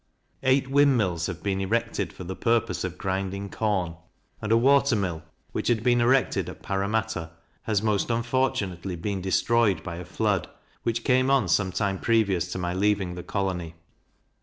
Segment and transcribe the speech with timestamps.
[0.41, 3.97] Eight wind mills have been erected for the purpose of grinding corn;
[4.41, 7.29] and a water mill, which had been erected at Parramatta,
[7.61, 10.49] has, most unfortunately, been destroyed by a flood,
[10.81, 13.75] which came on some time previous to my leaving the colony.